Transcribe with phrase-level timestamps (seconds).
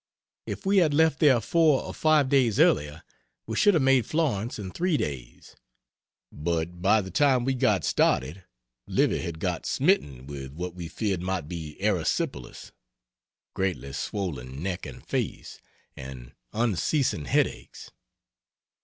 [0.47, 3.03] If we had left there four or five days earlier
[3.45, 5.55] we should have made Florence in 3 days;
[6.31, 8.43] but by the time we got started
[8.87, 12.71] Livy had got smitten with what we feared might be erysipelas
[13.53, 15.59] greatly swollen neck and face,
[15.95, 17.91] and unceasing headaches.